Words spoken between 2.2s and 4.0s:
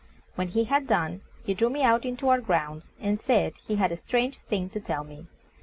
our grounds and said he had a